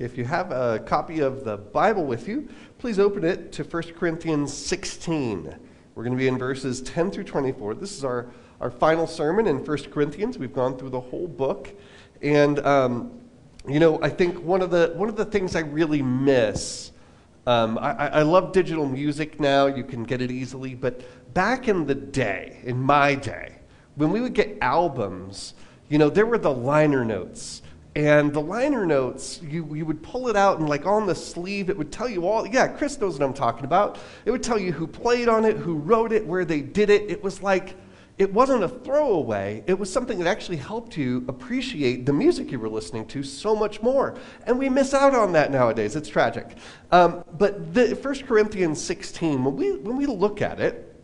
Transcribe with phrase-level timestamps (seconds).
[0.00, 3.82] If you have a copy of the Bible with you, please open it to 1
[3.98, 5.54] Corinthians 16.
[5.94, 7.74] We're going to be in verses 10 through 24.
[7.74, 8.30] This is our,
[8.62, 10.38] our final sermon in 1 Corinthians.
[10.38, 11.68] We've gone through the whole book.
[12.22, 13.20] And, um,
[13.68, 16.92] you know, I think one of the, one of the things I really miss,
[17.46, 21.02] um, I, I love digital music now, you can get it easily, but
[21.34, 23.56] back in the day, in my day,
[23.96, 25.52] when we would get albums,
[25.90, 27.60] you know, there were the liner notes.
[27.96, 31.68] And the liner notes, you, you would pull it out and, like, on the sleeve,
[31.70, 32.46] it would tell you all.
[32.46, 33.98] Yeah, Chris knows what I'm talking about.
[34.24, 37.10] It would tell you who played on it, who wrote it, where they did it.
[37.10, 37.76] It was like,
[38.16, 39.64] it wasn't a throwaway.
[39.66, 43.56] It was something that actually helped you appreciate the music you were listening to so
[43.56, 44.14] much more.
[44.46, 45.96] And we miss out on that nowadays.
[45.96, 46.58] It's tragic.
[46.92, 50.94] Um, but the, 1 Corinthians 16, when we, when we look at it,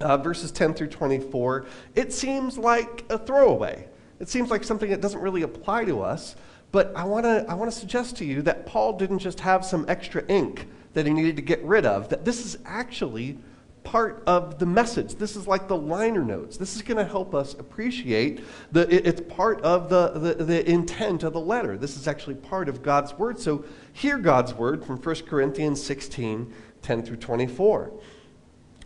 [0.00, 3.88] uh, verses 10 through 24, it seems like a throwaway.
[4.22, 6.36] It seems like something that doesn't really apply to us.
[6.70, 9.84] But I want to I wanna suggest to you that Paul didn't just have some
[9.88, 13.38] extra ink that he needed to get rid of, that this is actually
[13.82, 15.16] part of the message.
[15.16, 16.56] This is like the liner notes.
[16.56, 20.70] This is going to help us appreciate the it, it's part of the, the, the
[20.70, 21.76] intent of the letter.
[21.76, 23.40] This is actually part of God's word.
[23.40, 27.92] So hear God's word from 1 Corinthians 16, 10 through 24.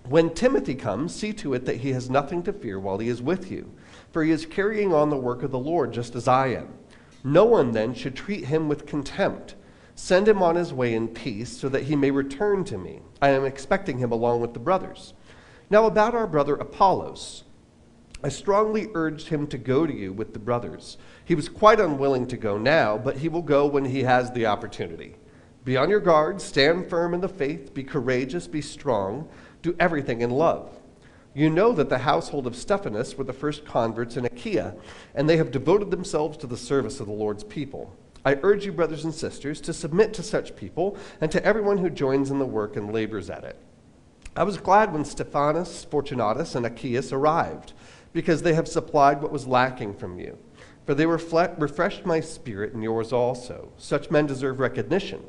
[0.05, 3.20] When Timothy comes, see to it that he has nothing to fear while he is
[3.20, 3.70] with you,
[4.17, 6.72] for he is carrying on the work of the Lord just as I am.
[7.22, 9.56] No one then should treat him with contempt.
[9.95, 13.03] Send him on his way in peace, so that he may return to me.
[13.20, 15.12] I am expecting him along with the brothers.
[15.69, 17.44] Now, about our brother Apollos,
[18.25, 20.97] I strongly urged him to go to you with the brothers.
[21.22, 24.47] He was quite unwilling to go now, but he will go when he has the
[24.47, 25.17] opportunity.
[25.67, 29.28] Be on your guard, stand firm in the faith, be courageous, be strong
[29.67, 30.75] do everything in love.
[31.36, 34.74] You know that the household of Stephanas were the first converts in Achaia,
[35.14, 37.94] and they have devoted themselves to the service of the Lord's people.
[38.24, 41.90] I urge you, brothers and sisters, to submit to such people and to everyone who
[41.90, 43.58] joins in the work and labors at it.
[44.34, 47.75] I was glad when Stephanas, Fortunatus, and Achaicus arrived,
[48.14, 50.38] because they have supplied what was lacking from you.
[50.86, 53.72] For they refreshed my spirit and yours also.
[53.76, 55.22] Such men deserve recognition.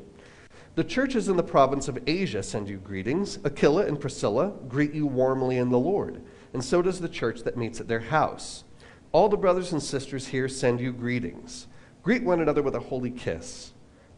[0.78, 3.40] The churches in the province of Asia send you greetings.
[3.44, 6.22] Aquila and Priscilla greet you warmly in the Lord,
[6.52, 8.62] and so does the church that meets at their house.
[9.10, 11.66] All the brothers and sisters here send you greetings.
[12.04, 13.72] Greet one another with a holy kiss.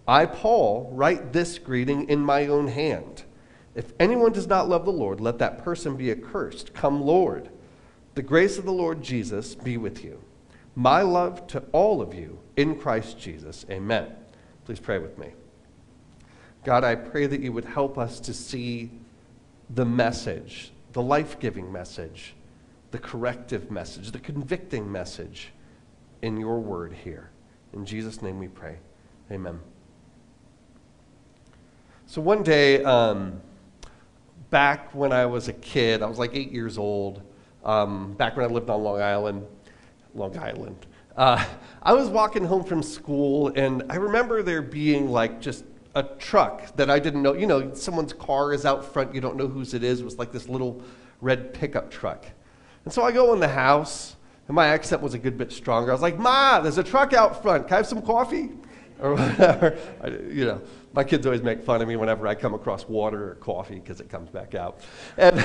[0.07, 3.23] I, Paul, write this greeting in my own hand.
[3.75, 6.75] If anyone does not love the Lord, let that person be accursed.
[6.75, 7.49] Come, Lord.
[8.17, 10.23] The grace of the Lord Jesus be with you.
[10.77, 13.65] My love to all of you in Christ Jesus.
[13.71, 14.13] Amen.
[14.67, 15.29] Please pray with me.
[16.65, 18.91] God, I pray that you would help us to see
[19.71, 22.35] the message, the life giving message,
[22.91, 25.53] the corrective message, the convicting message
[26.23, 27.31] in your word here.
[27.73, 28.77] In Jesus' name we pray.
[29.31, 29.61] Amen.
[32.07, 33.41] So one day, um,
[34.51, 37.23] back when I was a kid, I was like eight years old,
[37.65, 39.47] um, back when I lived on Long Island,
[40.15, 40.87] Long Island.
[41.17, 41.45] Uh,
[41.83, 46.77] I was walking home from school, and I remember there being like just a truck
[46.77, 47.35] that I didn't know.
[47.35, 50.01] You know, someone's car is out front, you don't know whose it is.
[50.01, 50.83] It was like this little
[51.21, 52.27] red pickup truck.
[52.85, 54.17] And so I go in the house,
[54.49, 55.91] and my accent was a good bit stronger.
[55.91, 57.67] I was like, Ma, there's a truck out front.
[57.67, 58.51] Can I have some coffee?
[59.03, 59.79] Or whatever.
[60.03, 60.61] I, you know,
[60.93, 63.99] my kids always make fun of me whenever I come across water or coffee because
[64.03, 64.81] it comes back out.
[65.17, 65.43] And,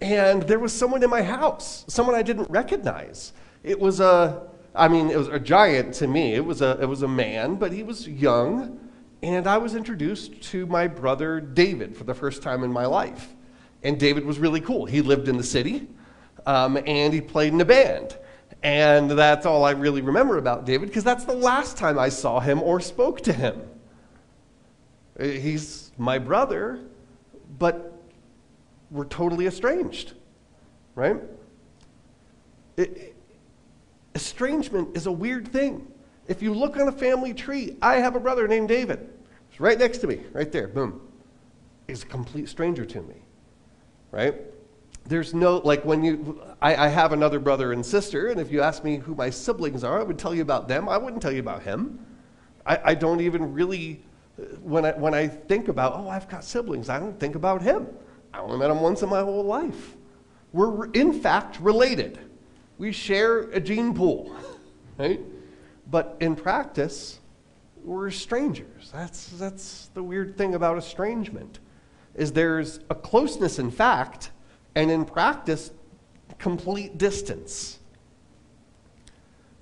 [0.00, 3.34] and there was someone in my house, someone I didn't recognize.
[3.62, 6.32] It was a, I mean, it was a giant to me.
[6.32, 8.85] It was a, it was a man, but he was young
[9.22, 13.34] and I was introduced to my brother David for the first time in my life.
[13.82, 14.84] And David was really cool.
[14.84, 15.88] He lived in the city,
[16.44, 18.16] um, and he played in a band.
[18.62, 22.40] And that's all I really remember about David because that's the last time I saw
[22.40, 23.62] him or spoke to him.
[25.18, 26.80] He's my brother,
[27.58, 27.92] but
[28.90, 30.14] we're totally estranged,
[30.94, 31.16] right?
[32.76, 33.14] It,
[34.14, 35.86] estrangement is a weird thing.
[36.28, 39.08] If you look on a family tree, I have a brother named David.
[39.56, 41.00] He's right next to me, right there, boom.
[41.86, 43.14] He's a complete stranger to me,
[44.10, 44.34] right?
[45.06, 48.60] There's no, like when you, I, I have another brother and sister, and if you
[48.60, 50.90] ask me who my siblings are, I would tell you about them.
[50.90, 52.04] I wouldn't tell you about him.
[52.66, 54.02] I, I don't even really,
[54.38, 57.62] uh, when I, when I think about, oh, I've got siblings, I don't think about
[57.62, 57.86] him.
[58.34, 59.96] I only met him once in my whole life.
[60.52, 62.18] We're, in fact, related.
[62.76, 64.36] We share a gene pool,
[64.98, 65.20] right?
[65.90, 67.20] But in practice,
[67.86, 68.90] we're strangers.
[68.92, 71.60] That's, that's the weird thing about estrangement,
[72.14, 74.30] is there's a closeness in fact,
[74.74, 75.70] and in practice,
[76.38, 77.78] complete distance.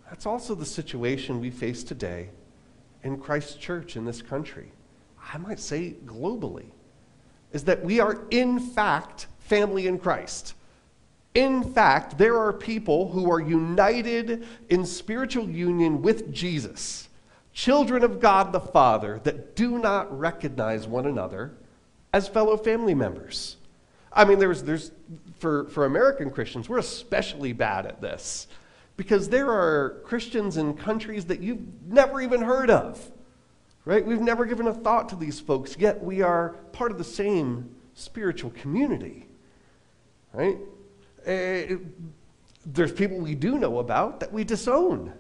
[0.09, 2.31] That's also the situation we face today
[3.03, 4.73] in Christ's church in this country,
[5.33, 6.71] I might say globally,
[7.53, 10.55] is that we are in fact family in Christ.
[11.35, 17.09] In fact, there are people who are united in spiritual union with Jesus,
[17.55, 21.55] children of God the Father, that do not recognize one another
[22.13, 23.57] as fellow family members.
[24.13, 24.91] I mean, there's, there's,
[25.39, 28.49] for, for American Christians, we're especially bad at this
[28.97, 33.11] because there are Christians in countries that you've never even heard of,
[33.85, 34.05] right?
[34.05, 37.75] We've never given a thought to these folks, yet we are part of the same
[37.95, 39.27] spiritual community,
[40.33, 40.59] right?
[41.27, 41.77] Uh,
[42.67, 45.13] there's people we do know about that we disown.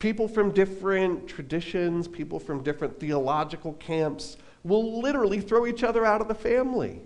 [0.00, 6.22] People from different traditions, people from different theological camps will literally throw each other out
[6.22, 7.02] of the family.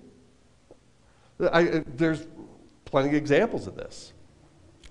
[1.40, 2.28] I, uh, there's
[2.84, 4.12] plenty of examples of this.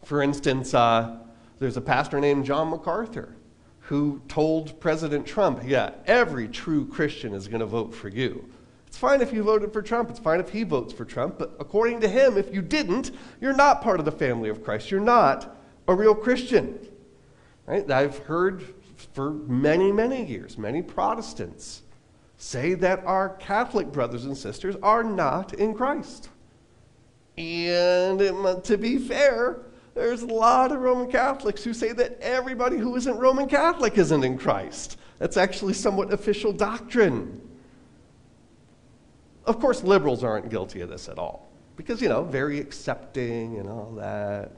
[0.04, 1.18] For instance, uh,
[1.60, 3.38] there's a pastor named John MacArthur
[3.80, 8.50] who told President Trump, Yeah, every true Christian is going to vote for you.
[8.86, 11.56] It's fine if you voted for Trump, it's fine if he votes for Trump, but
[11.58, 14.92] according to him, if you didn't, you're not part of the family of Christ.
[14.92, 15.58] You're not
[15.88, 16.86] a real Christian.
[17.66, 17.90] Right?
[17.90, 18.64] I've heard
[19.14, 21.82] for many, many years, many Protestants
[22.38, 26.30] say that our Catholic brothers and sisters are not in Christ.
[27.38, 29.60] And it, to be fair,
[29.96, 34.24] there's a lot of Roman Catholics who say that everybody who isn't Roman Catholic isn't
[34.24, 34.98] in Christ.
[35.20, 37.40] That's actually somewhat official doctrine.
[39.46, 43.70] Of course, liberals aren't guilty of this at all because, you know, very accepting and
[43.70, 44.52] all that,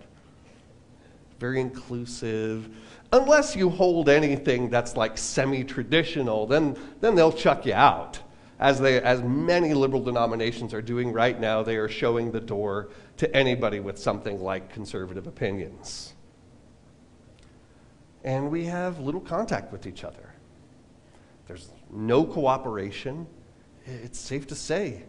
[1.39, 2.69] very inclusive.
[3.11, 8.19] Unless you hold anything that's like semi traditional, then, then they'll chuck you out
[8.59, 12.89] as, they, as many liberal denominations are doing right now, they are showing the door
[13.17, 16.13] to anybody with something like conservative opinions.
[18.23, 20.33] And we have little contact with each other.
[21.47, 23.27] There's no cooperation.
[23.85, 25.03] It's safe to say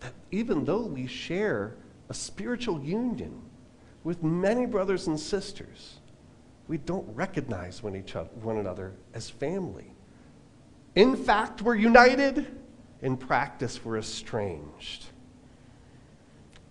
[0.00, 1.76] that even though we share
[2.08, 3.40] a spiritual union
[4.04, 5.98] with many brothers and sisters,
[6.68, 9.92] we don't recognize one, each other, one another as family.
[10.94, 12.46] In fact, we're united.
[13.00, 15.06] In practice, we're estranged.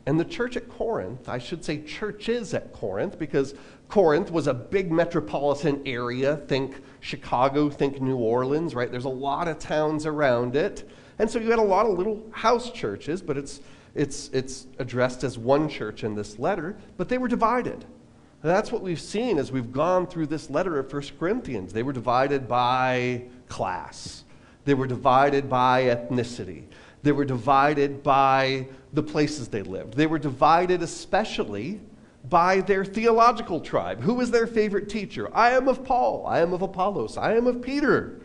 [0.06, 3.56] And the church at Corinth, I should say churches at Corinth, because
[3.90, 6.38] Corinth was a big metropolitan area.
[6.48, 8.90] Think Chicago, think New Orleans, right?
[8.90, 10.90] There's a lot of towns around it.
[11.20, 13.60] And so you had a lot of little house churches, but it's,
[13.98, 17.84] it's, it's addressed as one church in this letter, but they were divided.
[18.44, 21.74] And that's what we've seen as we've gone through this letter of 1 Corinthians.
[21.74, 24.24] They were divided by class,
[24.66, 26.64] they were divided by ethnicity,
[27.02, 31.82] they were divided by the places they lived, they were divided especially
[32.30, 34.02] by their theological tribe.
[34.02, 35.34] Who was their favorite teacher?
[35.34, 38.20] I am of Paul, I am of Apollos, I am of Peter.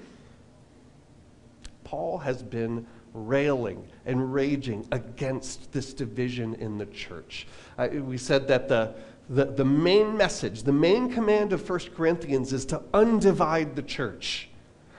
[1.85, 7.47] Paul has been railing and raging against this division in the church.
[7.79, 8.95] Uh, we said that the
[9.29, 14.49] the, the main message, the main command of 1 Corinthians is to undivide the church,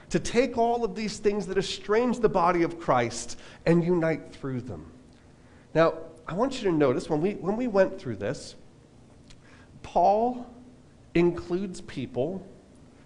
[0.10, 4.62] to take all of these things that estrange the body of Christ and unite through
[4.62, 4.92] them.
[5.74, 5.95] Now,
[6.27, 8.56] I want you to notice when we, when we went through this,
[9.81, 10.48] Paul
[11.13, 12.45] includes people.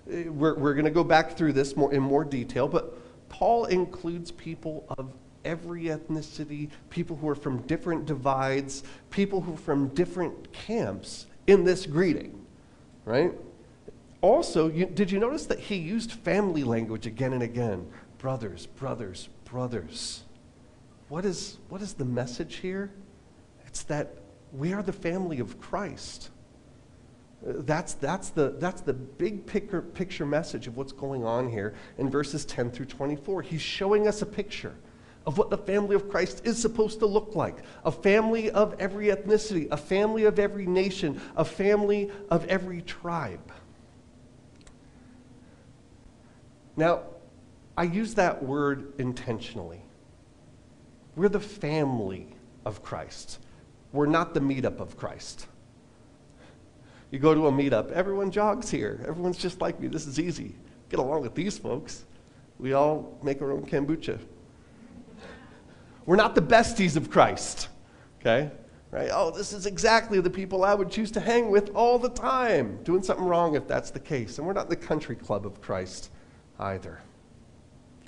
[0.09, 2.97] Eh, we're, we're going to go back through this more, in more detail, but
[3.29, 5.11] Paul includes people of
[5.45, 11.63] every ethnicity, people who are from different divides, people who are from different camps in
[11.63, 12.45] this greeting,
[13.05, 13.31] right?
[14.21, 17.87] Also, you, did you notice that he used family language again and again?
[18.17, 20.23] Brothers, brothers, brothers.
[21.07, 22.91] What is, what is the message here?
[23.67, 24.15] It's that
[24.51, 26.29] we are the family of Christ.
[27.41, 32.09] That's, that's, the, that's the big picture, picture message of what's going on here in
[32.09, 33.43] verses 10 through 24.
[33.43, 34.75] He's showing us a picture
[35.27, 39.07] of what the family of Christ is supposed to look like a family of every
[39.07, 43.51] ethnicity, a family of every nation, a family of every tribe.
[46.77, 47.01] Now,
[47.75, 49.81] I use that word intentionally.
[51.15, 52.29] We're the family
[52.65, 53.39] of Christ.
[53.91, 55.47] We're not the meetup of Christ.
[57.11, 59.03] You go to a meetup, everyone jogs here.
[59.07, 59.87] Everyone's just like me.
[59.87, 60.55] This is easy.
[60.89, 62.05] Get along with these folks.
[62.59, 64.19] We all make our own kombucha.
[66.05, 67.69] We're not the besties of Christ.
[68.19, 68.51] Okay?
[68.91, 69.09] Right?
[69.11, 72.81] Oh, this is exactly the people I would choose to hang with all the time.
[72.83, 74.37] Doing something wrong if that's the case.
[74.37, 76.09] And we're not the country club of Christ
[76.59, 76.99] either.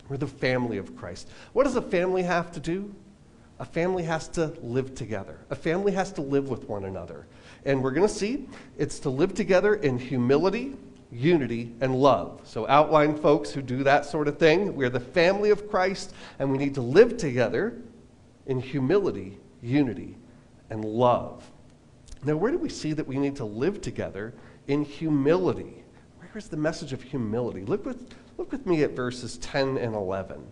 [0.07, 1.29] We're the family of Christ.
[1.53, 2.93] What does a family have to do?
[3.59, 5.39] A family has to live together.
[5.49, 7.27] A family has to live with one another.
[7.65, 8.47] And we're going to see
[8.77, 10.75] it's to live together in humility
[11.11, 12.41] unity, and love.
[12.43, 14.75] So, outline folks who do that sort of thing.
[14.75, 17.77] We're the family of Christ, and we need to live together
[18.45, 20.17] in humility, unity,
[20.69, 21.49] and love.
[22.23, 24.33] Now, where do we see that we need to live together
[24.67, 25.83] in humility?
[26.31, 27.63] Where's the message of humility?
[27.63, 30.45] Look with, look with me at verses 10 and 11.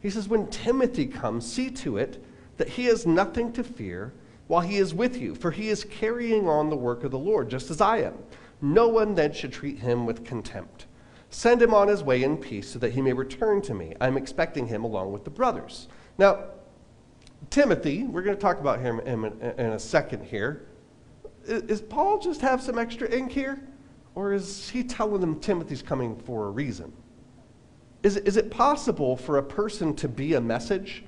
[0.00, 2.22] He says, When Timothy comes, see to it
[2.56, 4.12] that he has nothing to fear
[4.46, 7.48] while he is with you, for he is carrying on the work of the Lord,
[7.48, 8.14] just as I am.
[8.60, 10.86] No one then should treat him with contempt.
[11.30, 13.94] Send him on his way in peace so that he may return to me.
[14.00, 15.88] I'm expecting him along with the brothers.
[16.18, 16.44] Now,
[17.50, 20.66] Timothy, we're going to talk about him in, a second here.
[21.46, 23.60] Is Paul just have some extra ink here?
[24.14, 26.92] Or is he telling them Timothy's coming for a reason?
[28.02, 31.04] Is, is it possible for a person to be a message?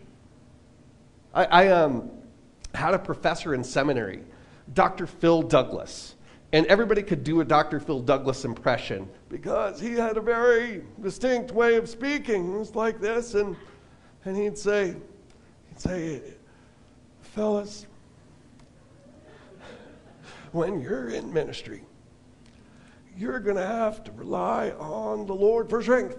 [1.39, 2.11] I, I um,
[2.75, 4.25] had a professor in seminary,
[4.75, 5.07] Dr.
[5.07, 6.17] Phil Douglas,
[6.53, 7.79] and everybody could do a Dr.
[7.79, 12.55] Phil Douglas impression because he had a very distinct way of speaking.
[12.55, 13.55] It was like this, and,
[14.25, 14.97] and he'd say,
[15.69, 16.23] he'd say,
[17.23, 17.87] fellas,
[20.51, 21.85] when you're in ministry,
[23.17, 26.19] you're going to have to rely on the Lord for strength.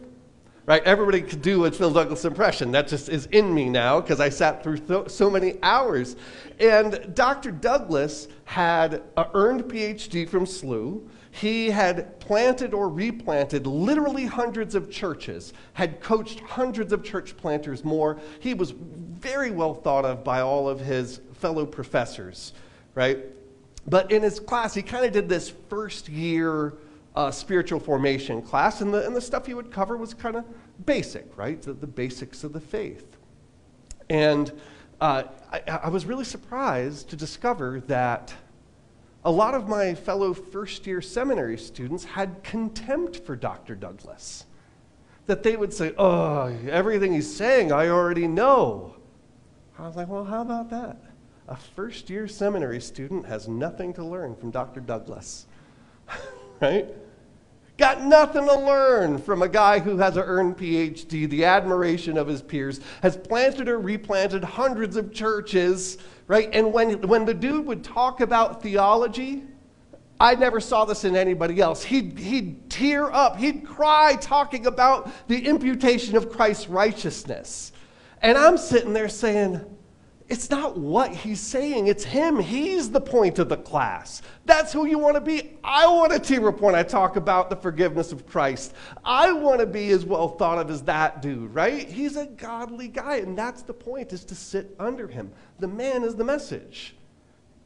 [0.69, 0.83] Right?
[0.83, 2.69] Everybody could do a Phil Douglas impression.
[2.73, 6.15] That just is in me now because I sat through th- so many hours.
[6.59, 7.49] And Dr.
[7.49, 11.09] Douglas had an earned PhD from SLU.
[11.31, 17.83] He had planted or replanted literally hundreds of churches, had coached hundreds of church planters
[17.83, 18.19] more.
[18.39, 22.53] He was very well thought of by all of his fellow professors,
[22.93, 23.17] right?
[23.87, 26.75] But in his class, he kind of did this first year
[27.19, 30.45] uh, spiritual formation class, and the, and the stuff he would cover was kind of
[30.85, 31.61] basic, right?
[31.61, 33.17] The, the, basics of the faith.
[34.09, 34.49] And
[35.01, 38.33] uh, I, I was really surprised to discover that
[39.25, 43.75] a lot of my fellow first year seminary students had contempt for Dr.
[43.75, 44.45] Douglas.
[45.25, 48.95] That they would say, Oh, everything he's saying I already know.
[49.77, 51.01] I was like, Well, how about that?
[51.49, 54.79] A first year seminary student has nothing to learn from Dr.
[54.79, 55.47] Douglas.
[56.61, 56.87] right?
[57.79, 62.27] Got nothing to learn from a guy who has an earned PhD, the admiration of
[62.27, 66.49] his peers, has planted or replanted hundreds of churches, right?
[66.51, 69.43] And when, when the dude would talk about theology,
[70.19, 71.81] I never saw this in anybody else.
[71.81, 77.71] He'd, he'd tear up, he'd cry talking about the imputation of Christ's righteousness.
[78.21, 79.61] And I'm sitting there saying,
[80.29, 82.37] it's not what he's saying, it's him.
[82.37, 84.21] He's the point of the class.
[84.45, 85.57] That's who you want to be.
[85.63, 88.75] I want to tear up when I talk about the forgiveness of Christ.
[89.03, 91.89] I want to be as well thought of as that dude, right?
[91.89, 95.31] He's a godly guy, and that's the point, is to sit under him.
[95.57, 96.95] The man is the message.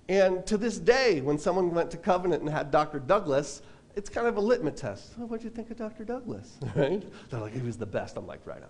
[0.07, 2.99] And to this day, when someone went to Covenant and had Dr.
[2.99, 3.61] Douglas,
[3.95, 5.11] it's kind of a litmus test.
[5.19, 6.05] Oh, what do you think of Dr.
[6.05, 6.57] Douglas?
[6.75, 7.03] Right?
[7.29, 8.15] They're like, he was the best.
[8.15, 8.69] I'm like, right on.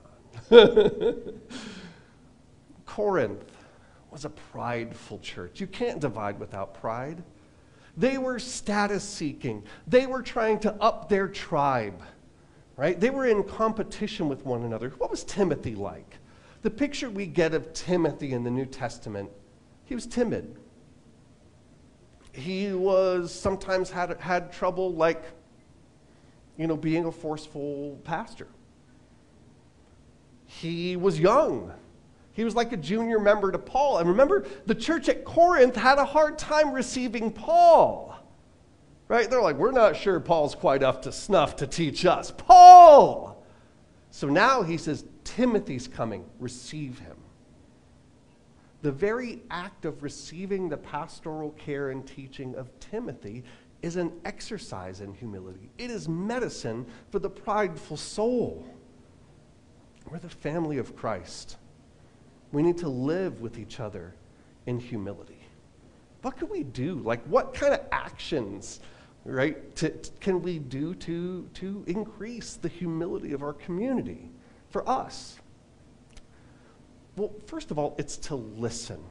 [2.86, 3.53] Corinth
[4.14, 5.60] was a prideful church.
[5.60, 7.24] You can't divide without pride.
[7.98, 12.02] They were status seeking, they were trying to up their tribe,
[12.78, 13.00] right?
[13.00, 14.90] They were in competition with one another.
[14.98, 16.18] What was Timothy like?
[16.64, 19.30] The picture we get of Timothy in the New Testament,
[19.86, 20.58] he was timid.
[22.32, 25.24] He was sometimes had, had trouble, like,
[26.58, 28.48] you know, being a forceful pastor.
[30.46, 31.74] He was young.
[32.34, 34.00] He was like a junior member to Paul.
[34.00, 38.16] And remember, the church at Corinth had a hard time receiving Paul.
[39.08, 39.30] Right?
[39.30, 42.32] They're like, we're not sure Paul's quite up to snuff to teach us.
[42.32, 43.46] Paul!
[44.10, 47.18] So now he says, Timothy's coming, receive him.
[48.82, 53.44] The very act of receiving the pastoral care and teaching of Timothy
[53.82, 55.70] is an exercise in humility.
[55.78, 58.66] It is medicine for the prideful soul.
[60.10, 61.58] We're the family of Christ.
[62.54, 64.14] We need to live with each other
[64.68, 65.40] in humility.
[66.22, 67.02] What can we do?
[67.04, 68.80] Like, what kind of actions,
[69.26, 69.90] right, to,
[70.22, 74.30] can we do to, to increase the humility of our community
[74.70, 75.40] for us?
[77.18, 79.04] Well, first of all, it's to listen.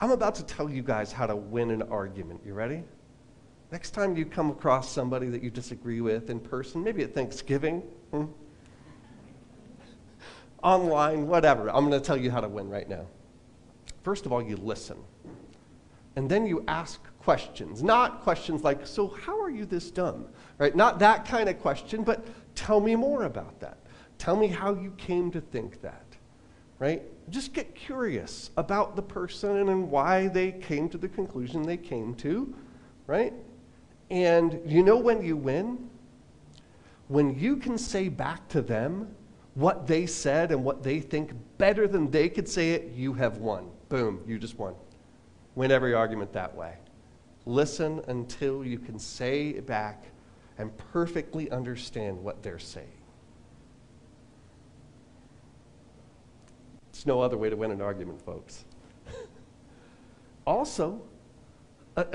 [0.00, 2.40] I'm about to tell you guys how to win an argument.
[2.46, 2.84] You ready?
[3.72, 7.80] Next time you come across somebody that you disagree with in person, maybe at Thanksgiving,
[8.12, 8.26] hmm?
[10.62, 11.68] Online, whatever.
[11.70, 13.06] I'm going to tell you how to win right now.
[14.02, 14.96] First of all, you listen.
[16.16, 17.82] And then you ask questions.
[17.82, 20.26] Not questions like, so how are you this dumb?
[20.58, 20.74] Right?
[20.74, 23.78] Not that kind of question, but tell me more about that.
[24.18, 26.04] Tell me how you came to think that.
[26.78, 27.02] Right?
[27.30, 32.14] Just get curious about the person and why they came to the conclusion they came
[32.16, 32.54] to.
[33.06, 33.32] Right?
[34.10, 35.90] And you know when you win?
[37.08, 39.14] when you can say back to them
[39.56, 43.38] what they said and what they think better than they could say it, you have
[43.38, 43.70] won.
[43.88, 44.74] Boom, you just won.
[45.54, 46.74] Win every argument that way.
[47.46, 50.04] Listen until you can say it back
[50.58, 52.86] and perfectly understand what they're saying.
[56.90, 58.66] It's no other way to win an argument, folks.
[60.46, 61.00] also,
[61.96, 62.06] a,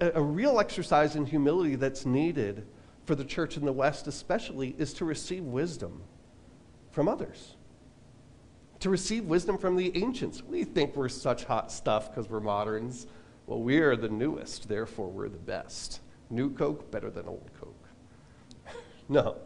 [0.00, 2.64] a, a, real exercise in humility that's needed
[3.04, 6.00] for the church in the West, especially, is to receive wisdom
[6.94, 7.56] from others.
[8.80, 10.42] To receive wisdom from the ancients.
[10.42, 13.06] We think we're such hot stuff because we're moderns.
[13.46, 16.00] Well, we are the newest, therefore, we're the best.
[16.30, 17.88] New Coke, better than old Coke.
[19.08, 19.36] no.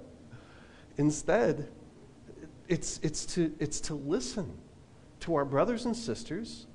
[0.99, 1.69] Instead,
[2.69, 4.53] it's, it's, to, it's to listen
[5.21, 6.67] to our brothers and sisters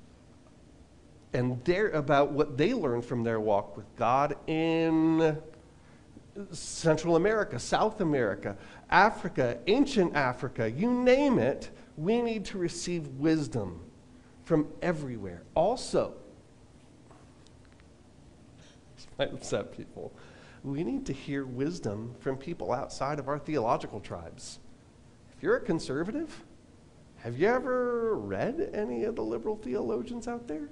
[1.32, 5.38] and their, about what they learned from their walk with God in
[6.52, 8.56] Central America, South America,
[8.90, 13.80] Africa, ancient Africa, you name it, we need to receive wisdom
[14.44, 15.42] from everywhere.
[15.54, 16.14] Also,
[18.96, 20.12] this might upset people,
[20.64, 24.58] we need to hear wisdom from people outside of our theological tribes.
[25.36, 26.44] If you're a conservative,
[27.18, 30.68] have you ever read any of the liberal theologians out there?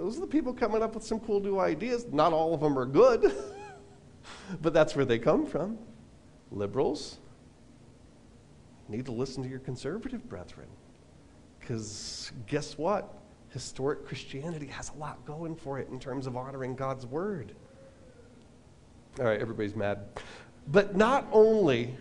[0.00, 2.06] Those are the people coming up with some cool new ideas.
[2.10, 3.34] Not all of them are good,
[4.62, 5.76] but that's where they come from.
[6.50, 7.18] Liberals
[8.88, 10.68] need to listen to your conservative brethren.
[11.58, 13.12] Because guess what?
[13.50, 17.52] Historic Christianity has a lot going for it in terms of honoring God's word.
[19.18, 20.06] All right, everybody's mad.
[20.68, 21.94] But not only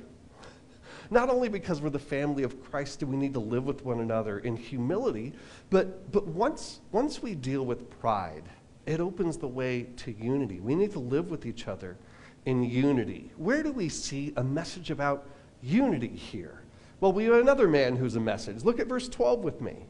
[1.11, 3.99] not only because we're the family of Christ do we need to live with one
[3.99, 5.33] another in humility,
[5.69, 8.43] but, but once, once we deal with pride,
[8.85, 10.59] it opens the way to unity.
[10.59, 11.97] We need to live with each other
[12.45, 13.31] in unity.
[13.37, 15.27] Where do we see a message about
[15.61, 16.61] unity here?
[16.99, 18.63] Well, we have another man who's a message.
[18.63, 19.85] Look at verse 12 with me.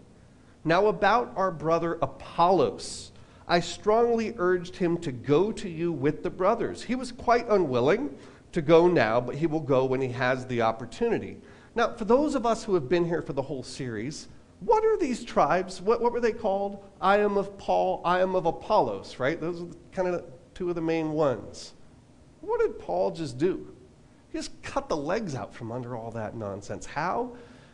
[0.65, 3.11] Now, about our brother Apollos,
[3.47, 6.83] I strongly urged him to go to you with the brothers.
[6.83, 8.15] He was quite unwilling
[8.51, 11.37] to go now, but he will go when he has the opportunity.
[11.75, 14.27] Now, for those of us who have been here for the whole series,
[14.61, 15.81] what are these tribes?
[15.81, 16.83] What, what were they called?
[16.99, 19.39] I am of Paul, I am of Apollos, right?
[19.39, 21.73] Those are kind of two of the main ones.
[22.41, 23.73] What did Paul just do?
[24.31, 26.85] He just cut the legs out from under all that nonsense.
[26.85, 27.31] How?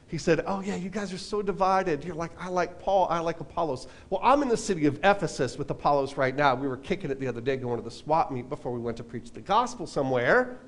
[0.08, 2.04] He said, Oh, yeah, you guys are so divided.
[2.04, 3.88] You're like, I like Paul, I like Apollos.
[4.10, 6.54] Well, I'm in the city of Ephesus with Apollos right now.
[6.54, 8.98] We were kicking it the other day going to the swap meet before we went
[8.98, 10.60] to preach the gospel somewhere.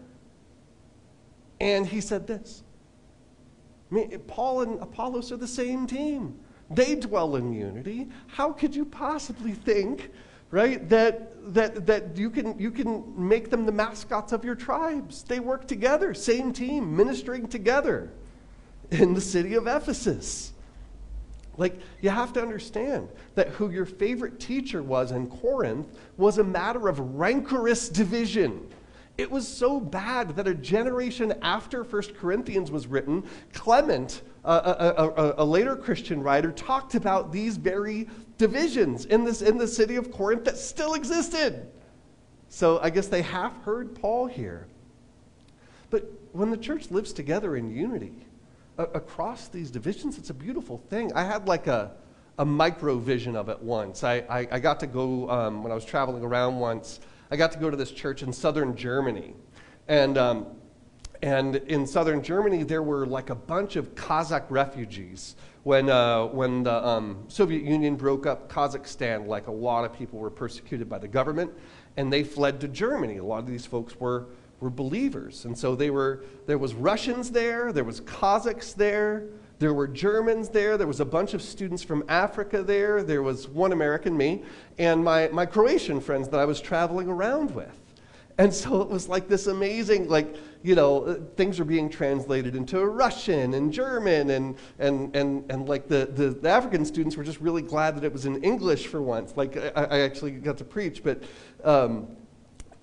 [1.59, 2.63] And he said this
[4.27, 6.39] Paul and Apollos are the same team.
[6.69, 8.09] They dwell in unity.
[8.27, 10.11] How could you possibly think,
[10.51, 15.23] right, that, that, that you, can, you can make them the mascots of your tribes?
[15.23, 18.11] They work together, same team, ministering together
[18.91, 20.53] in the city of Ephesus.
[21.57, 26.43] Like, you have to understand that who your favorite teacher was in Corinth was a
[26.43, 28.67] matter of rancorous division.
[29.17, 33.23] It was so bad that a generation after 1 Corinthians was written,
[33.53, 39.41] Clement, a, a, a, a, later Christian writer, talked about these very divisions in, this,
[39.41, 41.67] in the city of Corinth that still existed.
[42.49, 44.67] So I guess they half heard Paul here.
[45.89, 48.26] But when the church lives together in unity,
[48.77, 51.11] across these divisions, it's a beautiful thing.
[51.13, 51.91] I had like a,
[52.37, 54.03] a micro vision of it once.
[54.03, 56.99] I, I, I got to go, um, when I was traveling around once,
[57.31, 59.33] I got to go to this church in southern Germany.
[59.87, 60.47] And, um,
[61.21, 65.35] and in southern Germany, there were like a bunch of Kazakh refugees.
[65.63, 70.17] When, uh, when the um, Soviet Union broke up Kazakhstan, like a lot of people
[70.17, 71.51] were persecuted by the government,
[71.97, 73.17] and they fled to Germany.
[73.17, 74.27] A lot of these folks were
[74.59, 75.45] were believers.
[75.45, 79.27] And so they were, there was Russians there, there was Kazakhs there,
[79.59, 83.47] there were Germans there, there was a bunch of students from Africa there, there was
[83.47, 84.43] one American, me,
[84.77, 87.75] and my, my Croatian friends that I was traveling around with.
[88.39, 92.55] And so it was like this amazing, like, you know, uh, things were being translated
[92.55, 97.23] into Russian and German, and, and, and, and like the, the, the African students were
[97.23, 99.35] just really glad that it was in English for once.
[99.35, 101.23] Like, I, I actually got to preach, but
[101.63, 102.15] um,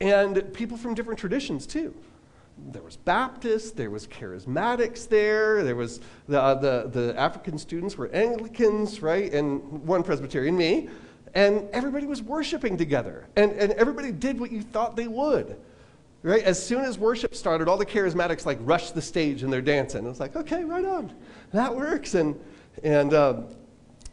[0.00, 1.94] and people from different traditions too.
[2.70, 7.96] There was Baptists, there was charismatics there, there was the, uh, the, the African students
[7.96, 9.32] were Anglicans, right?
[9.32, 10.88] And one Presbyterian, me.
[11.34, 13.26] And everybody was worshiping together.
[13.34, 15.56] And, and everybody did what you thought they would.
[16.22, 16.44] Right?
[16.44, 20.06] As soon as worship started, all the charismatics like rushed the stage and they're dancing.
[20.06, 21.12] It was like, okay, right on.
[21.52, 22.14] That works.
[22.14, 22.40] And,
[22.82, 23.48] and, um,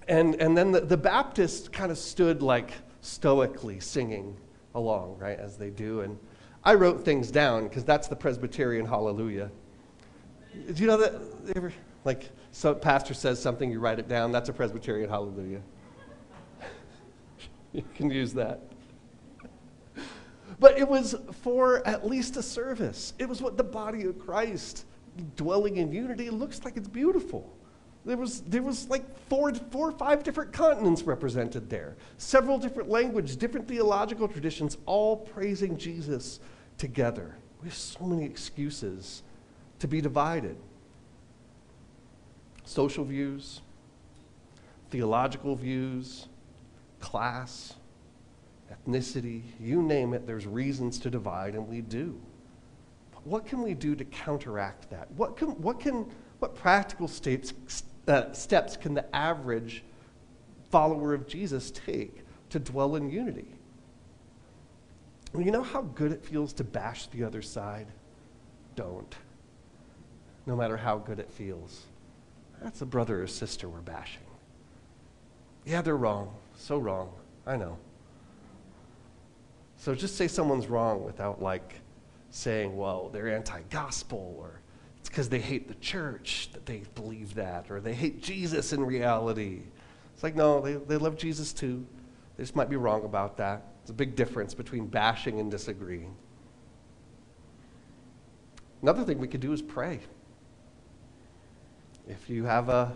[0.08, 4.36] and, and then the, the Baptists kind of stood like stoically singing
[4.76, 6.02] along, right, as they do.
[6.02, 6.18] And
[6.64, 9.50] I wrote things down because that's the Presbyterian hallelujah.
[10.54, 11.14] Do you know that?
[11.56, 14.32] Ever, like, so pastor says something, you write it down.
[14.32, 15.62] That's a Presbyterian hallelujah.
[17.74, 18.62] you can use that.
[20.60, 23.14] But it was for at least a service.
[23.18, 24.86] It was what the body of Christ
[25.36, 27.52] dwelling in unity looks like it's beautiful.
[28.04, 32.90] There was, there was like four, four or five different continents represented there, several different
[32.90, 36.40] languages, different theological traditions, all praising Jesus
[36.78, 37.36] together.
[37.62, 39.22] We have so many excuses
[39.80, 40.58] to be divided
[42.64, 43.62] social views,
[44.92, 46.28] theological views,
[47.00, 47.74] class,
[48.72, 52.20] ethnicity, you name it, there's reasons to divide, and we do.
[53.12, 55.12] But what can we do to counteract that?
[55.12, 56.10] What, can, what, can,
[56.40, 57.54] what practical steps,
[58.12, 59.84] uh, steps can the average
[60.70, 63.48] follower of Jesus take to dwell in unity?
[65.38, 67.88] you know how good it feels to bash the other side?
[68.76, 69.16] Don't.
[70.46, 71.84] No matter how good it feels.
[72.62, 74.24] That's a brother or sister we're bashing.
[75.66, 76.34] Yeah, they're wrong.
[76.56, 77.12] So wrong.
[77.48, 77.78] I know.
[79.78, 81.80] So just say someone's wrong without like
[82.30, 84.61] saying, well, they're anti gospel or
[85.12, 89.64] because they hate the church that they believe that or they hate Jesus in reality.
[90.14, 91.86] It's like, no, they, they love Jesus too.
[92.38, 93.66] They just might be wrong about that.
[93.82, 96.16] There's a big difference between bashing and disagreeing.
[98.82, 100.00] Another thing we could do is pray.
[102.08, 102.96] If you have a,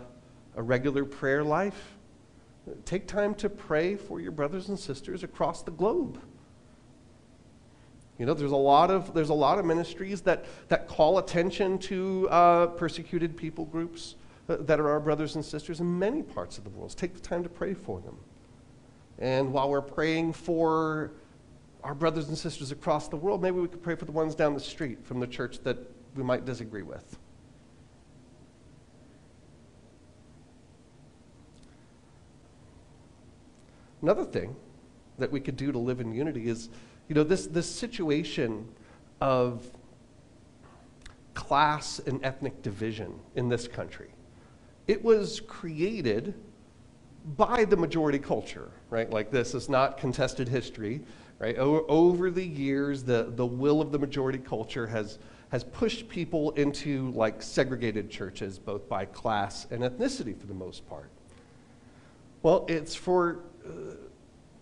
[0.56, 1.96] a regular prayer life,
[2.86, 6.18] take time to pray for your brothers and sisters across the globe.
[8.18, 11.78] You know, there's a lot of, there's a lot of ministries that, that call attention
[11.80, 14.16] to uh, persecuted people groups
[14.48, 16.96] uh, that are our brothers and sisters in many parts of the world.
[16.96, 18.16] Take the time to pray for them.
[19.18, 21.12] And while we're praying for
[21.84, 24.54] our brothers and sisters across the world, maybe we could pray for the ones down
[24.54, 25.78] the street from the church that
[26.14, 27.18] we might disagree with.
[34.02, 34.56] Another thing
[35.18, 36.68] that we could do to live in unity is
[37.08, 38.68] you know, this, this situation
[39.20, 39.70] of
[41.34, 44.08] class and ethnic division in this country,
[44.86, 46.34] it was created
[47.36, 49.10] by the majority culture, right?
[49.10, 51.02] Like this is not contested history,
[51.38, 51.58] right?
[51.58, 55.18] O- over the years, the, the will of the majority culture has,
[55.50, 60.88] has pushed people into like segregated churches, both by class and ethnicity for the most
[60.88, 61.10] part.
[62.42, 63.70] Well, it's for uh,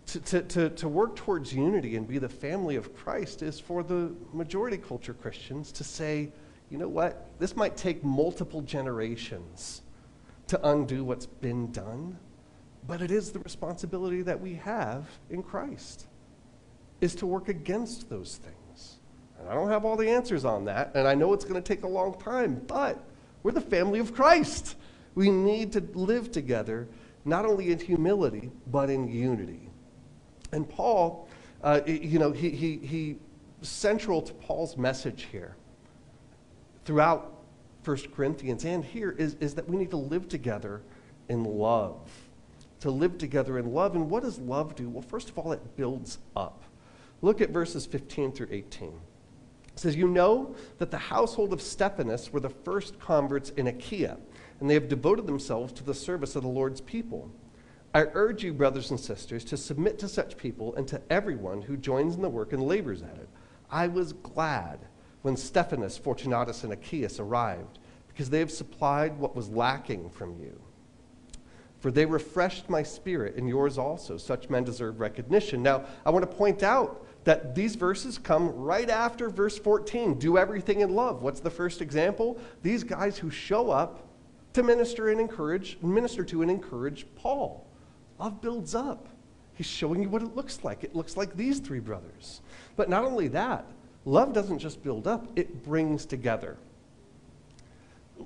[0.07, 3.83] to, to, to, to work towards unity and be the family of Christ is for
[3.83, 6.31] the majority culture Christians to say,
[6.71, 9.83] you know what, this might take multiple generations
[10.49, 12.19] to undo what's been done,
[12.87, 16.07] but it is the responsibility that we have in Christ,
[17.01, 18.99] is to work against those things.
[19.39, 21.67] And I don't have all the answers on that, and I know it's going to
[21.67, 23.03] take a long time, but
[23.43, 24.77] we're the family of Christ.
[25.15, 26.89] We need to live together,
[27.25, 29.71] not only in humility, but in unity.
[30.55, 31.29] And Paul,
[31.63, 33.17] uh, you know, he, he, he,
[33.63, 35.57] central to Paul's message here
[36.85, 37.33] throughout
[37.85, 40.83] 1 Corinthians and here is, is that we need to live together
[41.29, 42.09] in love.
[42.81, 43.97] To live together in love.
[43.97, 44.89] And what does love do?
[44.89, 46.63] Well, first of all, it builds up.
[47.21, 48.89] Look at verses 15 through 18.
[48.89, 54.19] It says, You know that the household of Stephanas were the first converts in Achaia,
[54.61, 57.31] and they have devoted themselves to the service of the Lord's people.
[57.95, 61.77] I urge you, brothers and sisters, to submit to such people and to everyone who
[61.77, 63.29] joins in the work and labors at it.
[63.71, 64.81] I was glad
[65.23, 67.79] when Stephanas, Fortunatus, and Achaicus arrived,
[68.09, 70.61] because they have supplied what was lacking from you.
[71.79, 74.17] For they refreshed my spirit, and yours also.
[74.17, 75.63] Such men deserve recognition.
[75.63, 80.37] Now, I want to point out that these verses come right after verse 14 do
[80.37, 81.23] everything in love.
[81.23, 82.41] What's the first example?
[82.63, 84.09] These guys who show up
[84.55, 87.67] to minister and encourage, minister to and encourage Paul.
[88.19, 89.09] Love builds up.
[89.55, 90.83] He's showing you what it looks like.
[90.83, 92.41] It looks like these three brothers.
[92.77, 93.67] But not only that,
[94.05, 96.57] love doesn't just build up, it brings together.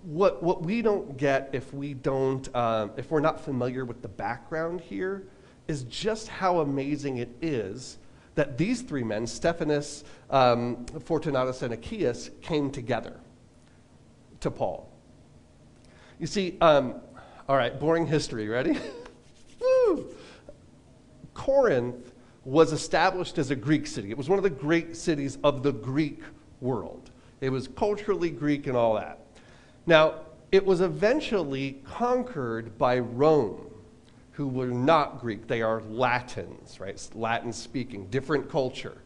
[0.02, 4.08] What, what we don't get if we don't, um, if we're not familiar with the
[4.08, 5.24] background here,
[5.66, 7.98] is just how amazing it is
[8.34, 13.18] that these three men, Stephanas, um, Fortunatus, and Achaicus, came together
[14.40, 14.88] to Paul.
[16.18, 16.94] You see, um,
[17.48, 18.78] all right, boring history, ready?
[21.38, 22.12] Corinth
[22.44, 24.10] was established as a Greek city.
[24.10, 26.20] It was one of the great cities of the Greek
[26.60, 27.10] world.
[27.40, 29.20] It was culturally Greek and all that.
[29.86, 30.14] Now,
[30.50, 33.70] it was eventually conquered by Rome,
[34.32, 35.46] who were not Greek.
[35.46, 37.08] They are Latins, right?
[37.14, 38.98] Latin speaking, different culture.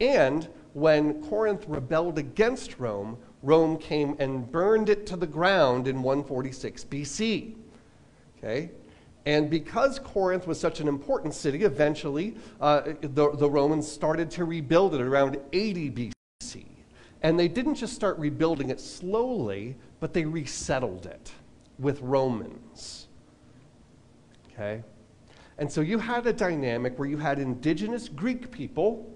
[0.00, 6.02] And when Corinth rebelled against Rome, Rome came and burned it to the ground in
[6.02, 7.54] 146 BC.
[8.36, 8.72] Okay?
[9.28, 14.46] And because Corinth was such an important city, eventually uh, the, the Romans started to
[14.46, 15.90] rebuild it around 80
[16.40, 16.64] BC.
[17.22, 21.30] And they didn't just start rebuilding it slowly, but they resettled it
[21.78, 23.08] with Romans.
[24.50, 24.82] Okay?
[25.58, 29.14] And so you had a dynamic where you had indigenous Greek people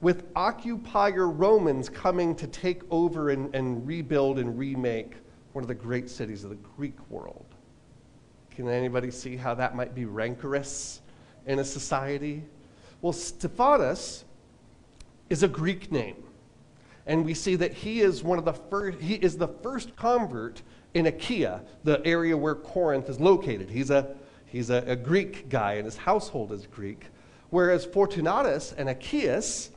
[0.00, 5.14] with occupier Romans coming to take over and, and rebuild and remake
[5.52, 7.47] one of the great cities of the Greek world.
[8.58, 11.00] Can anybody see how that might be rancorous
[11.46, 12.42] in a society?
[13.00, 14.24] Well, Stephanas
[15.30, 16.24] is a Greek name.
[17.06, 20.62] And we see that he is one of the first, he is the first convert
[20.92, 23.70] in Achaia, the area where Corinth is located.
[23.70, 24.16] He's a,
[24.46, 27.04] he's a, a Greek guy, and his household is Greek.
[27.50, 29.68] Whereas Fortunatus and Achaicus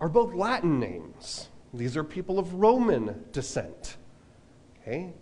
[0.00, 1.48] are both Latin names.
[1.72, 3.98] These are people of Roman descent.
[4.82, 5.12] Okay?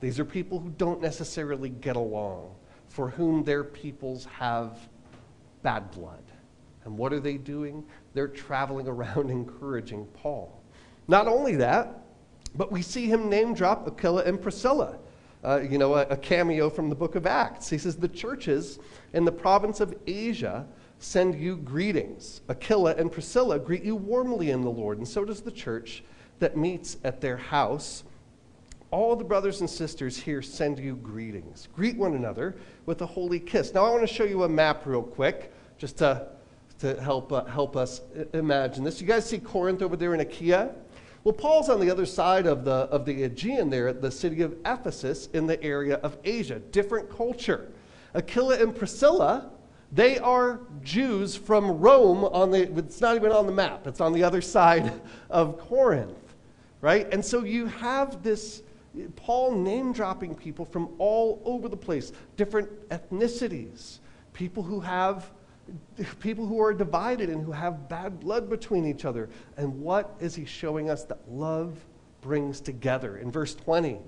[0.00, 2.54] These are people who don't necessarily get along,
[2.88, 4.78] for whom their peoples have
[5.62, 6.22] bad blood.
[6.84, 7.84] And what are they doing?
[8.14, 10.60] They're traveling around encouraging Paul.
[11.06, 12.02] Not only that,
[12.54, 14.98] but we see him name drop Aquila and Priscilla.
[15.42, 17.70] Uh, you know, a, a cameo from the book of Acts.
[17.70, 18.78] He says, The churches
[19.12, 20.66] in the province of Asia
[20.98, 22.42] send you greetings.
[22.48, 26.04] Aquila and Priscilla greet you warmly in the Lord, and so does the church
[26.40, 28.04] that meets at their house.
[28.90, 31.68] All the brothers and sisters here send you greetings.
[31.74, 33.72] Greet one another with a holy kiss.
[33.72, 36.26] Now, I want to show you a map real quick, just to,
[36.80, 38.00] to help, uh, help us
[38.32, 39.00] imagine this.
[39.00, 40.74] You guys see Corinth over there in Achaia?
[41.22, 44.42] Well, Paul's on the other side of the, of the Aegean there at the city
[44.42, 46.58] of Ephesus in the area of Asia.
[46.58, 47.70] Different culture.
[48.14, 49.50] Aquila and Priscilla
[49.92, 54.12] they are Jews from Rome on the, it's not even on the map, it's on
[54.12, 54.92] the other side
[55.28, 56.34] of Corinth,
[56.80, 57.12] right?
[57.12, 58.62] And so you have this,
[59.16, 63.98] Paul name dropping people from all over the place, different ethnicities,
[64.32, 65.30] people who have,
[66.18, 69.28] people who are divided and who have bad blood between each other.
[69.56, 71.78] And what is he showing us that love
[72.20, 73.18] brings together?
[73.18, 73.98] In verse 20,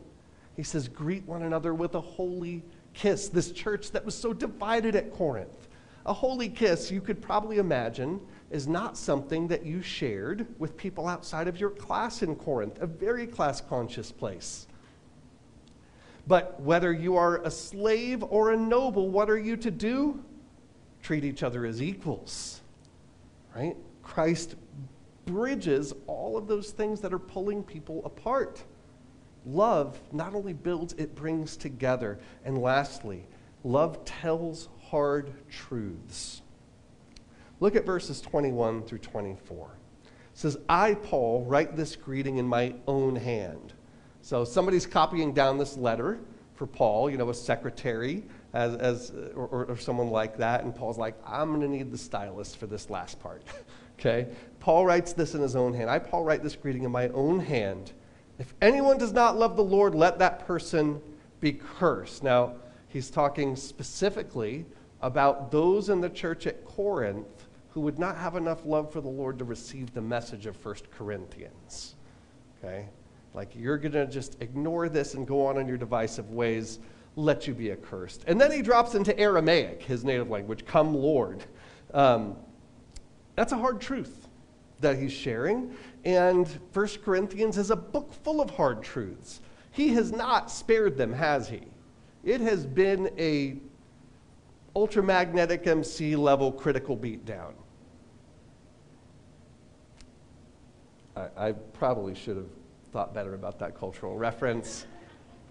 [0.56, 3.28] he says, Greet one another with a holy kiss.
[3.28, 5.68] This church that was so divided at Corinth
[6.04, 11.06] a holy kiss, you could probably imagine, is not something that you shared with people
[11.06, 14.66] outside of your class in Corinth, a very class conscious place.
[16.26, 20.22] But whether you are a slave or a noble, what are you to do?
[21.02, 22.60] Treat each other as equals,
[23.54, 23.76] right?
[24.02, 24.54] Christ
[25.26, 28.62] bridges all of those things that are pulling people apart.
[29.44, 32.18] Love not only builds, it brings together.
[32.44, 33.26] And lastly,
[33.64, 36.42] love tells hard truths.
[37.58, 39.70] Look at verses 21 through 24.
[40.04, 43.72] It says, I, Paul, write this greeting in my own hand.
[44.22, 46.20] So somebody's copying down this letter
[46.54, 50.62] for Paul, you know, a secretary as, as, or, or someone like that.
[50.62, 53.42] And Paul's like, I'm going to need the stylus for this last part.
[53.98, 54.28] okay?
[54.60, 55.90] Paul writes this in his own hand.
[55.90, 57.92] I, Paul, write this greeting in my own hand.
[58.38, 61.00] If anyone does not love the Lord, let that person
[61.40, 62.22] be cursed.
[62.22, 62.54] Now,
[62.88, 64.64] he's talking specifically
[65.00, 69.08] about those in the church at Corinth who would not have enough love for the
[69.08, 71.96] Lord to receive the message of 1 Corinthians.
[72.62, 72.88] Okay?
[73.34, 76.80] Like, you're going to just ignore this and go on in your divisive ways,
[77.16, 78.24] let you be accursed.
[78.26, 81.44] And then he drops into Aramaic, his native language, come Lord.
[81.94, 82.36] Um,
[83.36, 84.28] that's a hard truth
[84.80, 85.74] that he's sharing.
[86.04, 89.40] And 1 Corinthians is a book full of hard truths.
[89.70, 91.62] He has not spared them, has he?
[92.24, 93.56] It has been a
[94.76, 97.52] ultramagnetic MC level critical beatdown.
[101.16, 102.46] I, I probably should have
[102.92, 104.86] thought better about that cultural reference.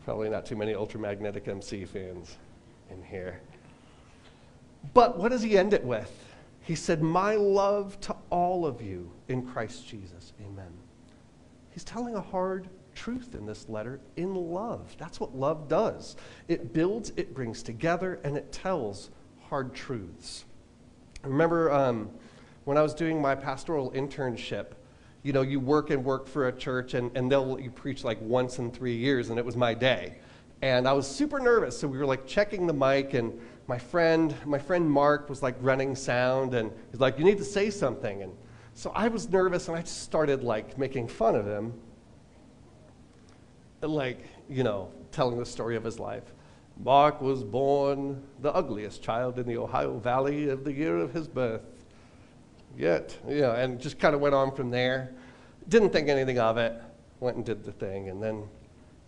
[0.06, 2.38] Probably not too many ultramagnetic MC fans
[2.92, 3.42] in here.
[4.94, 6.12] But what does he end it with?
[6.62, 10.34] He said, My love to all of you in Christ Jesus.
[10.42, 10.72] Amen.
[11.72, 14.96] He's telling a hard truth in this letter in love.
[15.00, 16.16] That's what love does
[16.48, 19.10] it builds, it brings together, and it tells
[19.50, 20.46] hard truths.
[21.24, 22.10] I remember um,
[22.66, 24.74] when I was doing my pastoral internship,
[25.24, 28.04] you know, you work and work for a church, and, and they'll let you preach
[28.04, 30.18] like once in three years, and it was my day.
[30.62, 34.36] And I was super nervous, so we were like checking the mic, and my friend,
[34.46, 38.24] my friend Mark was like running sound, and he's like, "You need to say something."
[38.24, 38.34] And
[38.74, 41.74] so I was nervous, and I just started like making fun of him
[43.88, 46.34] like, you know, telling the story of his life.
[46.84, 51.28] Mark was born the ugliest child in the Ohio Valley of the year of his
[51.28, 51.62] birth.
[52.78, 53.18] Yet.
[53.28, 55.14] You know, and just kind of went on from there.
[55.68, 56.82] Didn't think anything of it.
[57.20, 58.10] Went and did the thing.
[58.10, 58.44] And then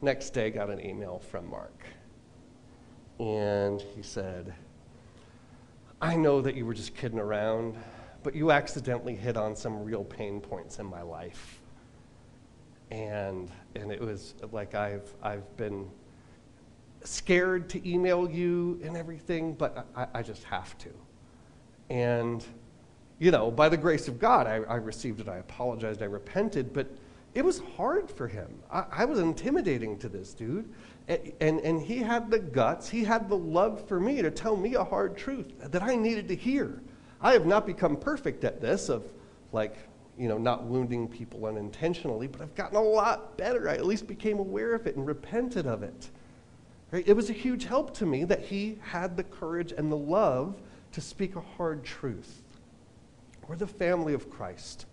[0.01, 1.85] next day got an email from Mark.
[3.19, 4.53] And he said,
[6.01, 7.75] I know that you were just kidding around,
[8.23, 11.61] but you accidentally hit on some real pain points in my life.
[12.91, 15.89] And, and it was like I've, I've been
[17.03, 20.89] scared to email you and everything, but I, I just have to.
[21.89, 22.43] And,
[23.19, 25.29] you know, by the grace of God, I, I received it.
[25.29, 26.01] I apologized.
[26.01, 26.87] I repented, but
[27.33, 28.49] it was hard for him.
[28.71, 30.69] I, I was intimidating to this dude.
[31.07, 34.55] And, and, and he had the guts, he had the love for me to tell
[34.55, 36.81] me a hard truth that I needed to hear.
[37.21, 39.03] I have not become perfect at this, of
[39.51, 39.75] like,
[40.17, 43.69] you know, not wounding people unintentionally, but I've gotten a lot better.
[43.69, 46.09] I at least became aware of it and repented of it.
[46.91, 47.07] Right?
[47.07, 50.55] It was a huge help to me that he had the courage and the love
[50.91, 52.41] to speak a hard truth.
[53.47, 54.85] We're the family of Christ.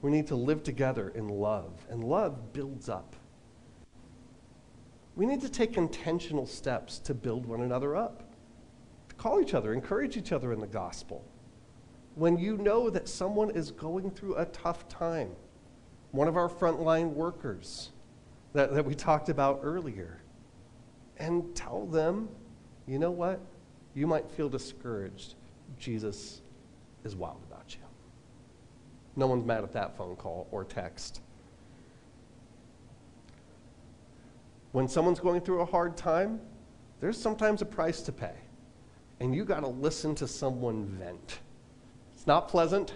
[0.00, 3.14] We need to live together in love, and love builds up.
[5.14, 8.22] We need to take intentional steps to build one another up,
[9.08, 11.24] to call each other, encourage each other in the gospel.
[12.14, 15.30] When you know that someone is going through a tough time,
[16.12, 17.90] one of our frontline workers
[18.52, 20.18] that, that we talked about earlier,
[21.18, 22.28] and tell them,
[22.86, 23.40] you know what?
[23.94, 25.34] You might feel discouraged.
[25.78, 26.40] Jesus
[27.04, 27.51] is wild.
[29.16, 31.20] No one's mad at that phone call or text.
[34.72, 36.40] When someone's going through a hard time,
[37.00, 38.34] there's sometimes a price to pay.
[39.20, 41.40] And you got to listen to someone vent.
[42.14, 42.94] It's not pleasant,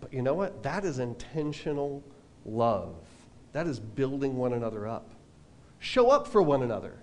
[0.00, 0.62] but you know what?
[0.62, 2.02] That is intentional
[2.46, 2.94] love.
[3.52, 5.10] That is building one another up.
[5.78, 6.94] Show up for one another.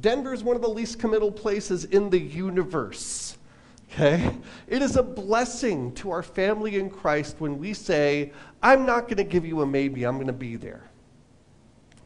[0.00, 3.38] Denver is one of the least committal places in the universe.
[3.92, 4.36] Okay?
[4.66, 9.16] It is a blessing to our family in Christ when we say, I'm not going
[9.16, 10.88] to give you a maybe, I'm going to be there.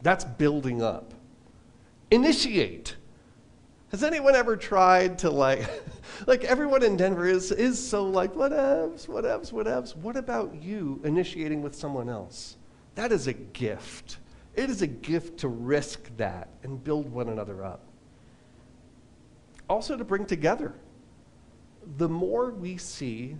[0.01, 1.13] That's building up.
[2.11, 2.95] Initiate.
[3.91, 5.69] Has anyone ever tried to like,
[6.27, 9.95] like everyone in Denver is, is so like, whatevs, whatevs, whatevs.
[9.95, 12.57] What about you initiating with someone else?
[12.95, 14.17] That is a gift.
[14.55, 17.81] It is a gift to risk that and build one another up.
[19.69, 20.73] Also, to bring together.
[21.97, 23.37] The more we see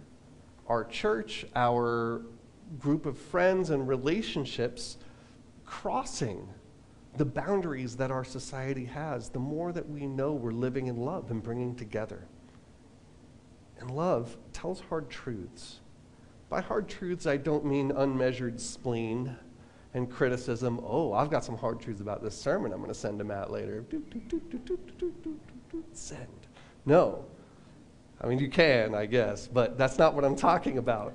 [0.67, 2.21] our church, our
[2.79, 4.97] group of friends and relationships
[5.65, 6.47] crossing
[7.17, 11.29] the boundaries that our society has, the more that we know we're living in love
[11.31, 12.25] and bringing together.
[13.79, 15.79] And love tells hard truths.
[16.49, 19.35] By hard truths, I don't mean unmeasured spleen
[19.93, 20.79] and criticism.
[20.83, 23.51] Oh, I've got some hard truths about this sermon I'm going to send to Matt
[23.51, 23.85] later.
[25.93, 26.27] Send.
[26.85, 27.25] No.
[28.23, 31.13] I mean, you can, I guess, but that's not what I'm talking about.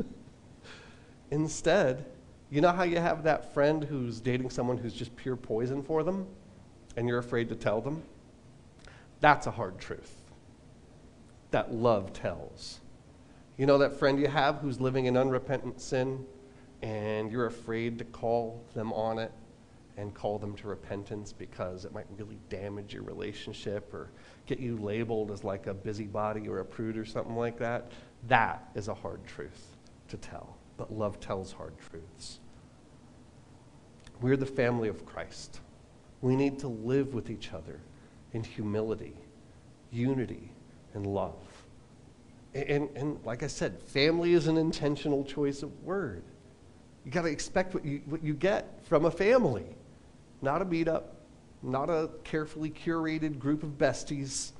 [1.30, 2.04] Instead,
[2.50, 6.02] you know how you have that friend who's dating someone who's just pure poison for
[6.02, 6.26] them
[6.96, 8.02] and you're afraid to tell them?
[9.20, 10.22] That's a hard truth
[11.52, 12.80] that love tells.
[13.56, 16.26] You know that friend you have who's living in unrepentant sin
[16.82, 19.32] and you're afraid to call them on it
[19.96, 24.10] and call them to repentance because it might really damage your relationship or
[24.46, 27.90] get you labeled as like a busybody or a prude or something like that.
[28.28, 29.76] That is a hard truth
[30.08, 32.40] to tell but love tells hard truths.
[34.20, 35.60] We're the family of Christ.
[36.22, 37.80] We need to live with each other
[38.32, 39.14] in humility,
[39.90, 40.50] unity,
[40.94, 41.34] and love.
[42.54, 46.22] And, and like I said, family is an intentional choice of word.
[47.04, 49.66] You got to expect what you, what you get from a family,
[50.40, 51.04] not a meetup,
[51.62, 54.52] not a carefully curated group of besties.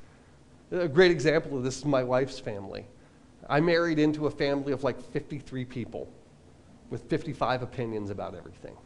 [0.71, 2.87] A great example of this is my wife's family.
[3.49, 6.09] I married into a family of like 53 people
[6.91, 8.77] with 55 opinions about everything.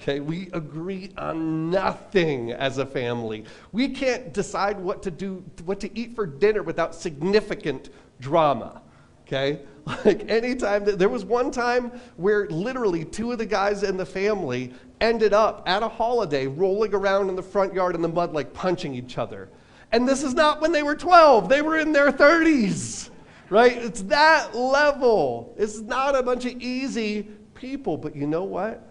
[0.00, 3.44] Okay, we agree on nothing as a family.
[3.72, 7.90] We can't decide what to do, what to eat for dinner without significant
[8.20, 8.82] drama.
[9.26, 9.60] Okay?
[10.04, 14.04] Like anytime, that there was one time where literally two of the guys in the
[14.04, 18.32] family ended up at a holiday rolling around in the front yard in the mud
[18.32, 19.48] like punching each other.
[19.92, 23.10] And this is not when they were 12, they were in their 30s
[23.50, 23.76] right?
[23.76, 25.54] It's that level.
[25.58, 28.88] It's not a bunch of easy people, but you know what?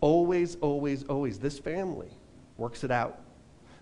[0.00, 2.10] Always, always, always, this family
[2.56, 3.20] works it out,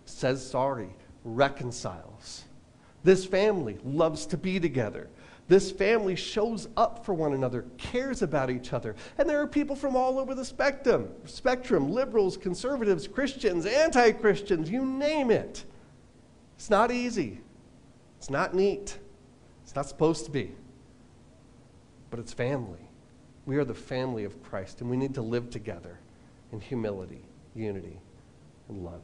[0.04, 2.44] says sorry, reconciles.
[3.04, 5.08] This family loves to be together.
[5.48, 8.96] This family shows up for one another, cares about each other.
[9.16, 14.68] And there are people from all over the spectrum spectrum liberals, conservatives, Christians, anti Christians,
[14.68, 15.64] you name it.
[16.56, 17.40] It's not easy,
[18.18, 18.98] it's not neat
[19.62, 20.52] It's not supposed to be,
[22.10, 22.80] but it's family.
[23.44, 26.00] We are the family of Christ, and we need to live together
[26.50, 27.22] in humility,
[27.54, 28.00] unity,
[28.68, 29.02] and love.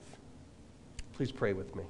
[1.13, 1.85] Please pray with me.